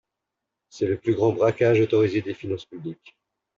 [0.71, 3.15] C’est le plus grand braquage autorisé des finances publiques.